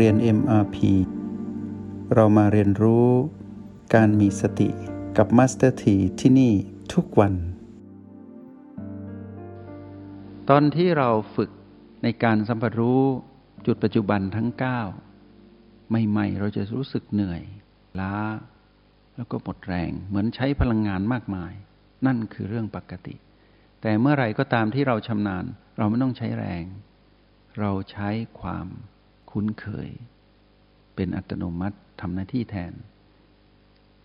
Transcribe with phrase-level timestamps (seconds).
[0.00, 0.76] เรียน MRP
[2.14, 3.08] เรามาเรียนรู้
[3.94, 4.68] การมีสติ
[5.16, 6.52] กับ Master T ที่ที่นี่
[6.92, 7.34] ทุกวัน
[10.48, 11.50] ตอนที่เราฝึก
[12.02, 13.02] ในการสัมผัสรู้
[13.66, 14.48] จุดปัจจุบันทั้ง
[15.20, 17.42] 9 ใหม่ๆ เราจะรู้สึกเหนื่อย
[18.00, 18.16] ล้า
[19.16, 21.52] แล้วก็หมดแรง เหมือนใช้พลังงานมากมาย
[22.06, 23.14] นั่นคือเรื่องปกติ
[23.80, 25.44] แต่เมื่อไรก็ตามที่เราชำนาญ
[25.78, 26.64] เราไม่ต้องใช้แรง
[27.60, 28.08] เราใช้
[28.42, 28.68] ความ
[29.34, 29.88] คุ้นเคย
[30.94, 32.72] เป็นอัตโนมัติทำหน้าที่แทน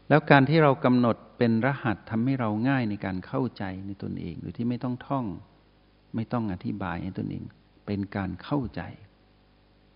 [0.09, 5.25] แล้วการที่เรากำหนดเป็นรหัสทำให้เราง่ายในการเข้าใจในตนเอง โดยที่ไม่ต้องท่อง
[6.15, 7.43] ไม่ต้องอธิบายให้ตนเอง
[7.85, 8.81] เป็นการเข้าใจ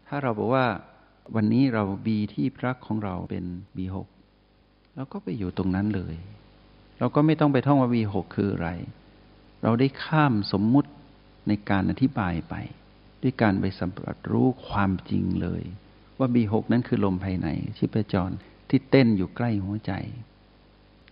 [0.08, 0.66] ถ้าเราบอกว่า
[1.36, 3.46] วันนี้เราบีที่พรักของเราเป็น
[3.78, 4.08] บีหก
[4.96, 6.16] เราก็ไปอยู่ตรงนั้นเลย
[7.00, 8.70] เราก็ไม่ต้องไปท่องว่าบีหกคืออะไร
[9.64, 10.92] เราได้ข้ามสมมุติ
[11.48, 12.56] ในการอธิบายไป
[13.24, 15.64] ด้วยการไปสัมผัสรู้ความจริงเลย
[16.20, 18.36] ว่า B6 นั้นคือลมภายในชีพจร
[18.70, 19.94] ที่เต้นอยู่ใกล้หัวใจ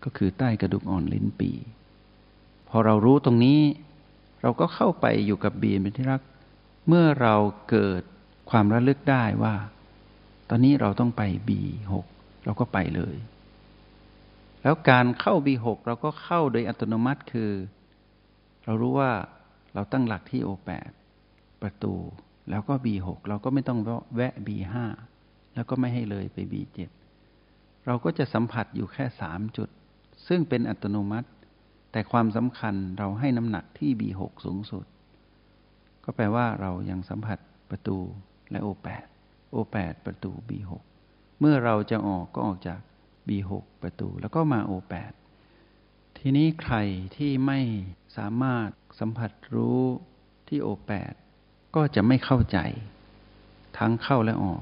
[0.04, 1.52] ก็คือใต้กระดูกอ่อนลิ้นปี
[2.70, 3.60] พอเรารู้ตรงนี้
[4.42, 6.22] เราก็เข้าไปอยู่กับบีเป็นที่รัก
[6.88, 7.36] เมื่อเรา
[7.70, 8.02] เกิด
[8.50, 9.56] ความระลึกได้ว่า
[10.50, 11.92] ตอนนี้เราต้องไป B6
[12.46, 13.16] เราก็ไปเลย
[14.64, 17.52] แล้วการเข้า B6 เราก็เข้าโดยอัตโนมัติคือ
[18.66, 19.12] เรารู้ว่า
[19.74, 20.92] เราตั้งหลักที่ O8 ปด
[21.62, 21.96] ประตู
[22.50, 23.80] แล้วก็ B6 เราก็ไม่ต้อง
[24.16, 24.76] แวะ B5
[25.54, 26.80] แล้วก็ไม่ให้เลยไป B7
[27.86, 29.70] เราก็จะสัมผัสอยู่แค่สามจุด
[30.28, 31.30] ซึ่งเป็นอัตโนมัติ
[31.92, 34.86] แต่ความสำคัญเราให้น้ำหนักที่ B6 สูงสุด
[36.04, 37.98] ก็แปลว่าเรายังสัมผัสประตู
[38.52, 39.06] และ O8
[39.54, 40.72] O8 ประตู B6
[41.40, 42.80] เมื่อเราจะออกก็ออกจาก
[43.28, 45.14] B6 ประตู แล้วก็มา O8
[46.18, 46.76] ทีนี้ใคร
[47.16, 47.60] ที่ไม่
[48.18, 49.82] สามารถสัมผัสรู้
[50.48, 51.16] ที่ O8
[51.76, 52.58] ก็จะไม่เข้าใจ
[53.78, 54.62] ทั้งเข้าและออก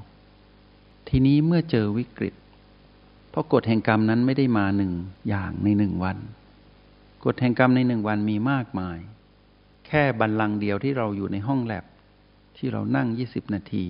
[1.09, 2.33] ทีนี้เมื่อเจอวิกฤต
[3.29, 4.93] เพราะกฎแห่งกรรมนั้นไม่ได้มาหนึ่ง
[5.29, 6.17] อย่างในหนึ่งวัน
[7.25, 8.97] กฎแห่งกรรมในหนึ่งวันมีมากมาย
[9.87, 11.85] แค่บันลังเดียวที่เราอยู่ในห้องแลบ
[12.57, 13.85] ที่เรานั่งยี่สิบนาที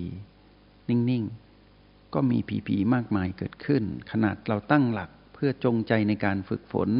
[0.88, 1.24] นิ่ง
[1.68, 6.90] ๆ ก็มีผีผีมากมายเกิดขึ้น ขนาดเราตั้งหลักเพื่อจงใจในการฝึกฝน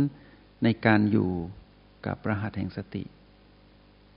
[0.64, 1.30] ในการอยู่
[2.06, 3.04] กับรหัสแห่งสติ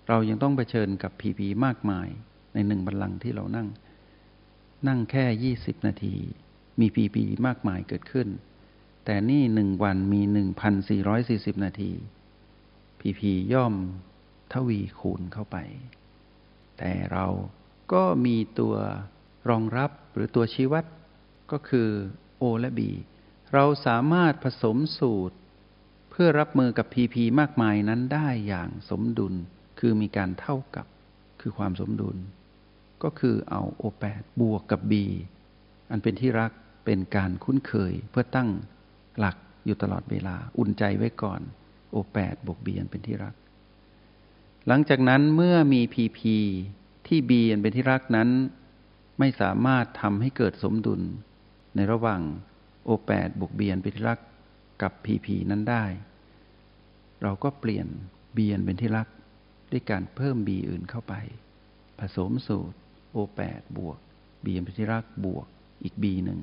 [0.07, 2.07] เรายังต้องเผชิญกับผีผีมากมาย
[2.53, 3.67] ในหนึ่งบัลลังก์ที่เรานั่ง
[4.87, 6.15] นั่งแค่ยี่สิบนาที
[6.79, 8.27] มีผีผีมากมายเกิดขึ้น
[9.05, 11.91] แต่นี่หนึ่งวันมีหนึ่งพันสี่ร้อยสี่สิบนาที
[12.99, 13.73] ผีผีย่อม
[14.53, 15.57] ทวีคูณเข้าไป
[16.77, 17.27] แต่เรา
[17.93, 18.75] ก็มีตัว
[19.49, 20.85] รองรับหรือตัวชี้วัด
[21.51, 21.89] ก็คือ
[22.37, 22.89] โอและบี
[23.53, 25.37] เราสามารถผสมสูตร
[26.09, 29.35] เพื่อรับมือกับพีพีมากมายนั้นได้อย่างสมดุล
[29.85, 30.85] คือมีการเท่ากับ
[31.41, 32.17] คือความสมดุล
[33.03, 34.93] ก็คือเอาโอแปดบวกกับ B
[35.91, 36.51] อันเป็นที่รัก
[36.85, 38.49] เป็นการคุ้นเคยเพื่อตั้ง
[39.19, 41.41] หลักอยู่ตลอดเวลาอุ่นใจไว้ก่อน
[41.91, 43.33] โอแปดบวก B อันเป็นที่รัก
[44.67, 46.19] หลังจากนั้นเมื่อมี PP
[47.07, 48.29] ที่ B อันเป็นที่รักนั้น
[49.19, 51.01] ไม่สามารถทำให้เกิดสมดุล
[51.75, 52.21] ในระหว่าง
[52.85, 54.19] โอแปดบวก B อันเป็นที่รัก
[54.81, 55.85] กับ PP นั้นได้
[57.21, 57.87] เราก็เปลี่ยน
[58.35, 59.09] B อันเป็นที่รัก
[59.73, 61.13] ด้วยการเพิ่ม b อื่นเข้าไป
[61.99, 62.77] ผสมสูตร
[63.15, 63.97] O8 บวก
[64.43, 65.45] b เป็นที่รักบวก
[65.83, 66.39] อีก b หนึ่ง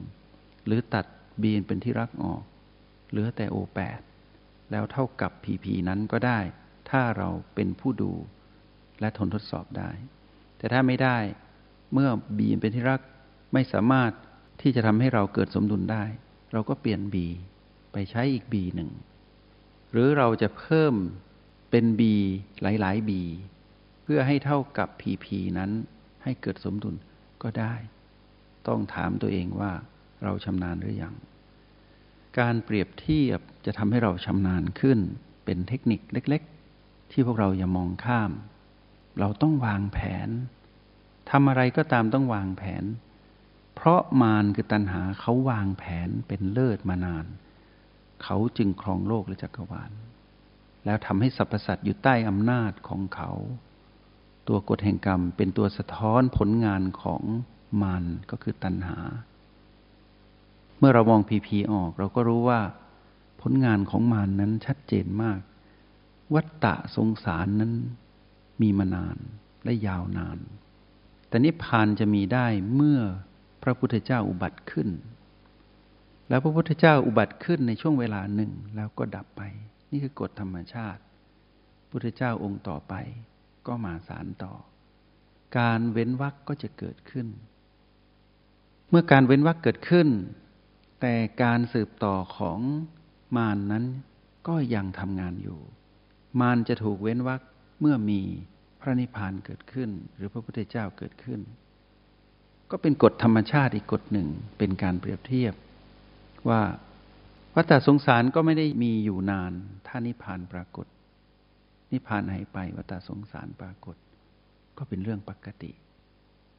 [0.67, 1.07] หรือตัด
[1.43, 2.43] b เป็นที่รักออก
[3.11, 4.01] เหลือแต่ O8
[4.71, 6.41] แล้วเท่ากับ PP นั้นก็ได้
[6.91, 8.13] ถ้าเราเป็นผู้ดู
[9.01, 9.91] และทนทดสอบได้
[10.59, 11.19] แต่ถ้าไม่ได้
[11.93, 13.01] เมื่อ b เป็นที่รัก
[13.53, 14.13] ไม่สามารถ
[14.63, 16.05] ที่จะทำให้เราเกิดสมดุลได้
[16.53, 17.17] เราก็เปลี่ยน b
[17.93, 18.91] ไปใช้อีก b หนึ่ง
[19.93, 20.95] หรือเราจะเพิ่ม
[21.71, 22.03] เป็น B
[22.63, 23.11] หลาย ๆ B
[24.03, 25.27] เพื่อให้เท่ากับ PP
[25.59, 25.71] นั้น
[26.23, 26.95] ให้เกิดสมดุล
[27.43, 27.75] ก็ได้
[28.69, 29.73] ต้องถามตัวเองว่า
[30.25, 31.15] เราชำนาญหรือยัง
[32.39, 34.99] การเปรียบเทียบจะทำให้เราชำนาญขึ้น
[35.45, 36.43] เป็นเทคนิคเล็ก
[36.77, 38.31] ๆ ที่พวกเราอย่ามองข้าม
[39.19, 40.29] เราต้องวางแผน
[41.31, 42.85] ทำอะไรก็ตามต้องวางแผน
[43.75, 47.27] เพราะมารคือตัณหาเขาวางแผนเป็นเลิศมานาน
[48.23, 49.91] เขาจึงครองโลกและจักรวาล
[50.85, 53.31] แล้วทำให้สรรพสัตว์อยู่ใต้อำนาจของเขา
[54.49, 57.23] ตัวกฎแห่งกรรมเป็นตัวสะท้อนผลงานของ
[57.83, 58.99] มันก็คือตัณหา
[60.79, 62.61] เมื่อเรามองพีพีออกเราก็รู้ว่า
[63.41, 65.41] ผลงานของมันนั้นชัดเจนมาก
[66.35, 67.73] วัตตะสงสารนั้น
[68.63, 69.17] มีมานาน
[69.65, 70.39] และยาวนาน
[71.29, 73.01] แต่นิพพานจะมีได้เมื่อ
[73.63, 74.89] พระพุทธเจ้าอุบัติขึ้น
[76.29, 79.43] แล้วพระพุทธเจ้าอุบัติขึ้นในช่วงเวลาหนึ่งแล้วก็ดับไป
[79.91, 81.03] นี่คือกฎธรรมชาติ
[81.91, 82.95] พุทธเจ้าองค์ต่อไป
[83.67, 84.55] ก็มาสารต่อ
[85.59, 87.27] การเว้นวรรคก็จะเกิดขึ้น
[88.91, 90.09] เมื่อการเว้นวรรคเกิดขึ้น
[91.01, 92.61] แต่การสืบต่อของ
[93.37, 93.85] มารนนั้น
[94.49, 95.61] ก็ยังทำงานอยู่
[96.41, 97.41] มารจะถูกเว้นวรรค
[97.81, 98.21] เมื่อมี
[98.81, 101.41] พระนิพพานเกิดขึ้น หรือพระพุทธเจ้าเกิดขึ้น
[102.71, 104.29] ก็เป็นกฎธรรมชาติอีกกฎหนึ่ง
[104.59, 105.55] เป็นการเปรียบเทียบ
[106.49, 106.61] ว่า
[107.57, 109.53] วัฏสงสารก็ไม่ได้มีอยู่นาน
[109.87, 110.87] ถ้านิพพานปรากฏ
[111.93, 113.97] นิพพานหายไปวัฏสงสารปรากฏ
[114.79, 115.73] ก็เป็นเรื่องปกติ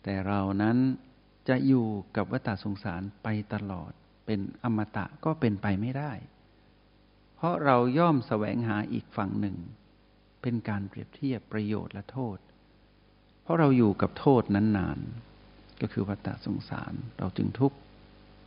[0.03, 0.77] แต่เรานั้น
[1.49, 3.91] จะอยู่กับวัฏสงสารไปตลอด
[4.25, 6.11] เป็นอมตะก็เป็นไปไม่ได้
[7.35, 9.57] เพราะเราย่อมแสวงหาอีกฝั่งหนึ่ง
[10.41, 12.37] เป็นการเปรียบเทียบประโยชน์และโทษ
[13.41, 14.99] เพราะเราอยู่กับโทษนั้นนาน
[15.81, 17.73] ก็คือวัฏสงสาร เราจึงทุก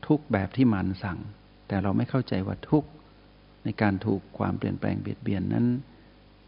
[0.06, 1.18] ทุกแบบที่มันสั่ง
[1.66, 2.84] แต่เราไม่เข้าใจว่าทุก
[3.64, 5.66] ในการถูกความเปลี่ยนแปลงเบียดเบียนนั้น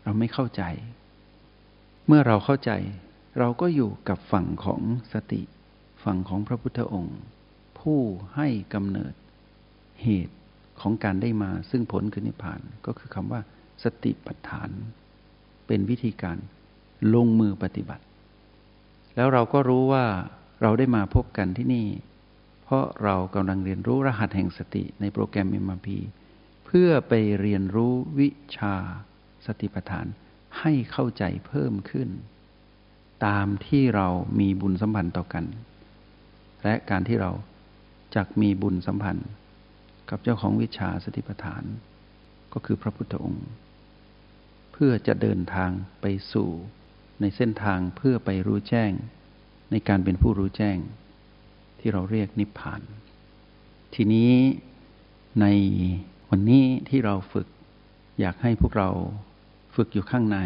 [0.05, 0.63] เราไม่เข้าใจ
[2.07, 2.71] เมื่อเราเข้าใจ
[3.39, 4.81] เราก็อยู่กับฝั่งของ
[5.13, 5.43] สติ
[6.05, 7.19] ฝั่งของพระพุทธองค์
[7.81, 8.01] ผู้
[8.37, 9.15] ให้กำเนิด
[10.03, 10.37] เหตุ
[10.81, 13.41] ของการได้มาซึ่งผลคือนิพพานก็คือคำว่า
[13.85, 14.71] สติปัฏฐาน
[15.67, 16.39] เป็นวิธีการ
[17.15, 18.05] ลงมือปฏิบัติ
[19.17, 20.05] แล้วเราก็รู้ว่า
[20.63, 21.87] เราได้มาพบกันที่นี่
[22.69, 25.99] เพราะเรากำลังเรียนรู้รหัสแห่งสติในโปรแกรม m พี
[26.67, 28.75] เพื่อไปเรียนรู้วิชา
[29.47, 30.07] สติปัฏฐาน
[30.61, 32.09] ให้เข้าใจเพิ่มขึ้น
[33.27, 34.09] ตามที่เรา
[34.41, 35.45] มีบุญสัมพันธ์ต่อกัน
[36.65, 37.33] และการที่เรา
[38.17, 39.29] จักมีบุญสัมพันธ์
[40.11, 41.65] กับเจ้าของวิชาสติปัฏฐาน
[42.53, 43.47] ก็คือพระพุทธองค์
[44.73, 45.71] เพื่อจะเดินทาง
[46.01, 46.49] ไปสู่
[47.21, 48.93] ในเส้นทางเพื่อไปรู้แจ้ง
[49.71, 50.79] ในการเป็นผู้รู้แจ้ง
[51.81, 52.83] ที่เราเรียกนิพพาน
[53.95, 54.33] ทีนี้
[55.41, 55.47] ใน
[56.31, 57.47] วันนี้ที่เราฝึก
[58.21, 58.91] อยากให้พวกเรา
[59.75, 60.39] ฝึกอยู่ข้างใน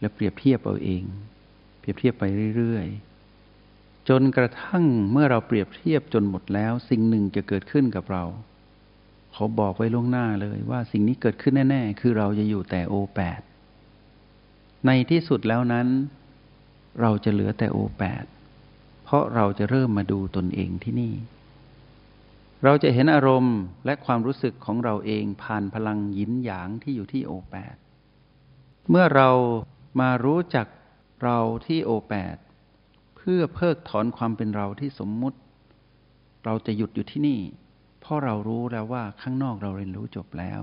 [0.00, 1.04] และเปรียบเทียบเอาเอง
[1.78, 2.24] เปรียบเทียบไป
[2.56, 8.24] เรื่อยๆ จนกระทั่งเมื่อเราเปรียบเทียบจนหมดแล้ว สิ่งหนึ่งจะเกิดขึ้นกับเรา
[9.32, 13.40] เขาบอกไว้ล่วงหน้าเลยว่าสิ่งนี้เกิดขึ้นแน่ ๆ คือเราจะอยู่แต่โอแปด
[14.86, 15.86] ในที่สุดแล้วนั้น
[17.00, 18.24] เราจะเหลือแต่โอแปด
[19.06, 21.14] เพราะเราจะเริ่มมาดูตนเองที่นี่
[22.64, 27.76] เราจะเห็นอารมณ์และความรู้สึกของเราเองผ่านพลังยินหยางที่อยู่ที่โอแปด
[28.90, 29.30] เมื่อเรา
[30.00, 30.66] มารู้จัก
[31.22, 32.36] เราที่โอแปด
[33.16, 35.38] เพื่อเพิกถอนความเป็นเราที่สมมุติ
[36.44, 37.40] เราจะหยุดอยู่ที่นี่
[38.00, 40.60] เพราะเรารู้แล้วว่าข้างนอกเราเรียนรู้จบแล้ว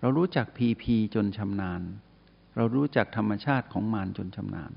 [0.00, 1.82] เรารู้จักพีพีจนชำนาญ
[2.56, 4.72] เรารู้จักธรรมชาติของมารจนชำนาญ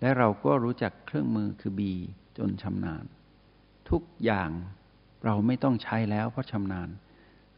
[0.00, 1.94] และเราก็รู้จักเครื่องมือคือบี
[2.38, 3.04] จนชำนาญ
[3.90, 4.50] ทุกอย่าง
[5.24, 6.88] เราไม่ต้องใช้แล้วเพราะชำนาญ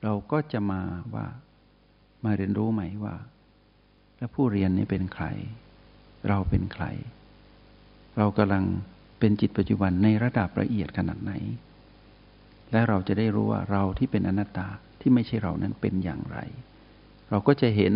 [0.03, 0.81] เราก็จะมา
[1.15, 1.27] ว่า
[2.25, 3.17] มาเรียนรู้ใหม่ว่า
[4.17, 5.27] แล้วผู้เรียนนี้เป็นใคร
[6.29, 6.85] เราเป็นใคร
[8.17, 8.65] เรากำลัง
[9.19, 11.33] เป็นจิตปัจจุบันในระดับละเอียดขนาดไหน
[12.73, 14.69] และเราจะได้รู้ว่าเราที่เป็นอนัตตา
[15.01, 16.39] ที่ไม่ใช่เรานั้นเป็นอย่างไร
[17.31, 17.95] เราก็จะเห็น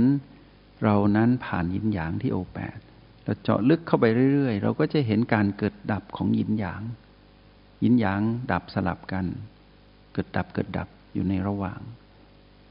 [0.84, 2.79] เรานั้นผ่านยินหยางที่โอแปด
[3.25, 6.83] เราเจาะลึกเข้าไปเรื่อยๆ เราก็จะเห็นการเกิดดับของยินหยาง
[7.83, 8.21] ยินหยาง
[8.53, 9.27] ดับสลับกัน
[10.13, 11.81] เกิดดับเกิดดับอยู่ในระหว่าง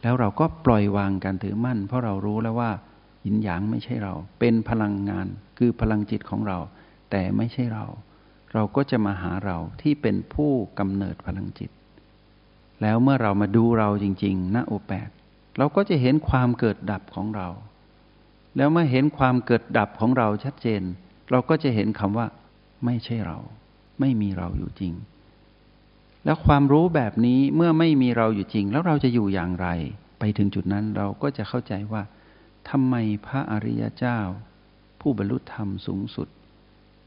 [0.01, 2.71] แล้วเราก็ปล่อยวางการถือมั่น เพราะเรารู้แล้วว่า
[3.25, 6.57] ยินหยางไม่ใช่เรา เป็นพลังงานคือพลังจิตของเรา
[7.11, 7.85] แต่ไม่ใช่เรา
[8.53, 11.71] เราก็จะมาหาเราที่เป็นผู้กำเนิดพลังจิต
[12.81, 15.09] แล้วเมื่อเรามาดูเราจริงๆณโอแปด
[15.57, 17.47] เราก็จะเห็นความเกิดดับของเรา
[18.57, 20.81] แล้วเมื่อเห็นความเกิดดับของเราชัดเจน
[21.31, 22.27] เราก็จะเห็นคำว่า
[22.85, 23.37] ไม่ใช่เรา
[23.99, 24.93] ไม่มีเราอยู่จริง
[26.25, 29.67] แล้วความรู้แบบนี้เมื่อไม่มีเราอยู่จริง แล้วเราจะอยู่อย่างไร
[30.19, 32.03] ไปถึงจุดนั้นเราก็จะเข้าใจว่า
[32.69, 34.19] ทำไมพระอริยเจ้า
[35.01, 36.27] ผู้บรรลุธรรมสูงสุด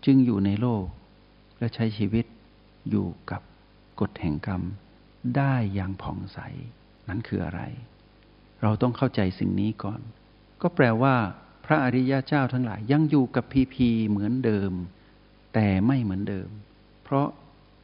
[0.04, 0.84] จึงอยู่ในโลก
[1.58, 2.26] และใช้ชีวิต
[2.90, 3.42] อยู่กับ
[4.00, 4.62] กฎแห่งกรรม
[5.36, 6.38] ได้อย่างผ่องใส
[7.08, 7.60] นั้นคืออะไร
[8.62, 10.00] เราต้องเข้าใจสิ่งนี้ก่อน
[10.62, 11.16] ก็แปลว่า
[11.64, 14.72] พระอริยเจ้าทั้งหลายยังอยู่กับพีพีเหมือนเดิม
[15.54, 16.48] แต่ไม่เหมือนเดิม
[17.04, 17.26] เพราะ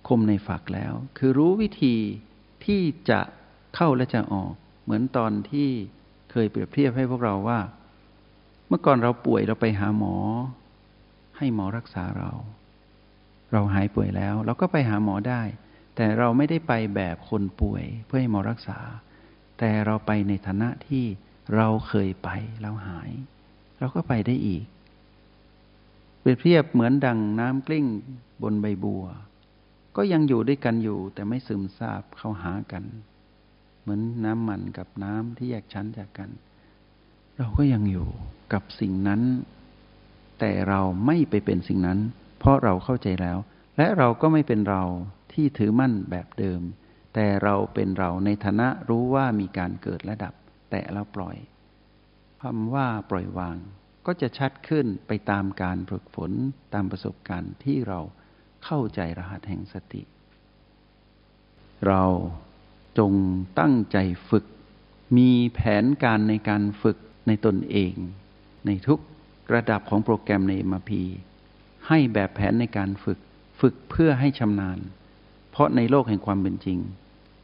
[0.08, 1.96] คมในฝักแล้ว คือรู้วิธี
[2.64, 3.20] ที่จะ
[3.74, 4.52] เข้าและจะออก
[4.84, 5.68] เหมือนตอนที่
[6.30, 7.60] เคยเปรียบเทียบให้พวกเราว่า
[8.68, 10.16] เมื่อก่อนเราป่วยเราไปหาหมอ
[11.36, 12.30] ให้หมอรักษาเรา
[13.52, 15.42] เราหายป่วยแล้ว เราก็ไปหาหมอได้
[15.96, 18.78] แต่เราไม่ได้ไปแบบคนป่วยเพื่อให้หมอรักษา
[19.58, 21.04] แต่เราไปในฐานะที่
[21.54, 22.28] เราเคยไป
[22.60, 23.10] แล้วหาย
[23.78, 24.64] เราก็ไปได้อีก
[26.20, 27.86] เปรียบเทียบเหมือนดังน้ำกลิ้ง
[28.42, 29.04] บนใบบัว
[29.96, 32.84] ก็ยังอยู่ด้วยกันอยู่แต่ไม่ซึมซาบเข้าหากัน
[33.80, 36.30] เหมือนน้ำมันกับน้ำที่แยกชั้นจากกัน
[37.36, 38.08] เราก็ยังอยู่
[38.52, 39.22] กับสิ่งนั้น
[40.40, 41.98] แต่เราไม่ไปเป็นสิ่งนั้น
[42.38, 43.38] เพราะเราเข้าใจแล้ว
[43.76, 44.82] และเราก็ไม่เป็นเรา
[45.32, 46.60] ที่ถือมั่นแบบเดิม
[47.14, 50.34] แต่เราเป็นเราในฐานะรู้ว่ามีการเกิดและดับ
[50.70, 51.36] แต่เราปล่อย
[52.42, 53.56] คำว่าปล่อยวาง
[54.06, 56.32] ก็จะชัดขึ้นไปตามการฝึกฝน
[56.74, 58.00] ตามประสบการณ์ที่เรา
[58.64, 60.02] เข้าใจรหัสแห่งสติ
[61.86, 62.04] เรา
[62.98, 63.12] จง
[63.60, 63.98] ตั้งใจ
[64.30, 64.44] ฝึก
[65.16, 66.96] มีแผนการในการฝึก
[67.26, 67.94] ในตนเอง
[68.66, 69.00] ในทุก
[69.54, 70.90] ระดับของโปรแกรมใน MRP
[71.88, 73.18] ให้แบบแผนในการฝึก
[73.60, 74.78] ฝึกเพื่อให้ชำนาญ
[75.50, 76.78] เพราะในโลกแห่งความเป็นจริง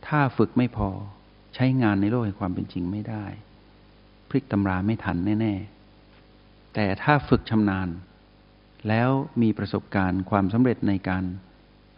[0.06, 0.90] ถ้าฝึกไม่พอ
[1.57, 3.25] ใช้งานในโลกแห่งความเป็นจริงไม่ได้
[4.29, 5.55] พลิกตำราไม่ทันแน่
[6.15, 7.89] ๆ แต่ถ้าฝึกชำนาญ
[8.89, 9.11] แล้ว
[9.43, 11.25] มีประสบการณ์ความสำเร็จในการ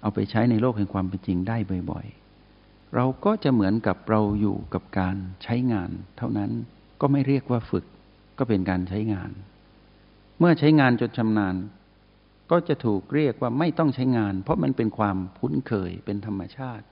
[0.03, 1.57] เอาไปใช้ในโลกแห่งความเป็นจริงได้
[1.91, 2.07] บ่อย
[2.51, 6.51] ๆ เราก็จะเหมือนกับเราอยู่กับการใช้งาน เท่านั้น
[7.01, 7.85] ก็ไม่เรียกว่าฝึก
[8.39, 9.31] ก็เป็นการใช้งาน
[10.39, 11.57] เมื่อใช้งานจนชำนาญ
[12.51, 16.85] ก็จะถูกเรียกว่าไม่ต้องใช้งาน เพราะมันเป็นความคุ้นเคยเป็นธรรมชาติ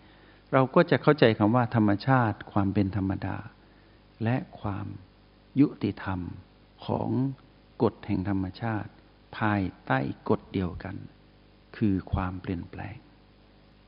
[0.53, 3.37] เราก็จะเข้าใจคำว่าธรรมชาติ ความเป็นธรรมดา
[4.25, 4.87] และความ
[5.61, 6.21] ยุติธรรม
[6.87, 7.11] ของ
[7.83, 8.91] กฎแห่งธรรมชาติ
[9.38, 9.99] ภายใต้
[10.29, 10.97] กฎเดียวกัน
[11.76, 12.97] คือความเปลี่ยนแปลง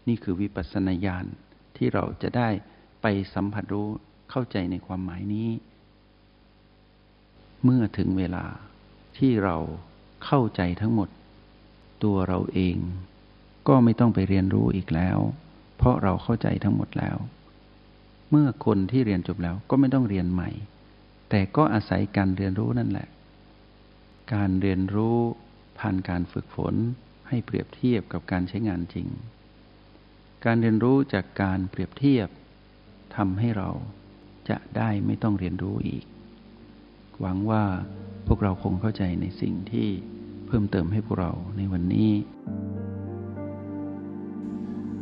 [0.09, 1.27] นี่คือวิปัสสนาญาณ
[1.77, 2.49] ที่เราจะได้
[3.03, 3.89] ไปสัมผัสรู้
[4.31, 5.49] เข้าใจในความหมายนี้
[7.65, 8.45] เมื่อถึงเวลา
[9.19, 9.57] ที่เรา
[10.25, 11.09] เข้าใจทั้งหมด
[12.05, 12.77] ตัวเราเอง
[13.69, 15.19] ก็ไม่ต้องไปเรียนรู้อีกแล้ว
[15.79, 17.17] เพราะเราเข้าใจทั้งหมดแล้ว
[18.31, 20.51] เมื่อคนที่เรียนจบแล้วก็ไม่ต้องเรียนใหม่
[21.31, 23.09] แต่ก็อาศัยการเรียนรู้นั่นแหละ
[24.35, 25.19] การเรียนรู้
[25.79, 26.75] ผ่านการฝึกฝน
[27.29, 29.09] ให้เปรียบเทียบกับการใช้งานจริง
[30.45, 32.29] การเรียนรู้จากการเปรียบเทียบ
[33.17, 33.71] ทำให้เรา
[34.49, 36.05] จะได้ไม่ต้องเรียนรู้อีก
[37.21, 37.65] หวังว่า
[38.27, 39.89] พวกเราคงเข้าใจในสิ่งที่
[40.47, 42.11] เพิ่มเติมให้พวกเราในวันนี้